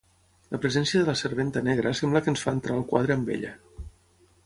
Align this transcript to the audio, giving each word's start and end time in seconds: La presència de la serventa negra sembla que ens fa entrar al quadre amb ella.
La 0.55 0.59
presència 0.63 1.01
de 1.01 1.09
la 1.09 1.15
serventa 1.19 1.63
negra 1.69 1.93
sembla 2.01 2.25
que 2.25 2.35
ens 2.35 2.47
fa 2.47 2.57
entrar 2.59 2.77
al 2.79 2.85
quadre 2.95 3.19
amb 3.19 3.33
ella. 3.39 3.57